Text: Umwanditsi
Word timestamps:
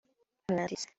Umwanditsi 0.49 0.87